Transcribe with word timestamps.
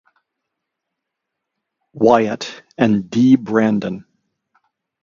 Wyatt 1.93 2.63
and 2.75 3.07
D. 3.11 3.35
Brandon. 3.35 4.03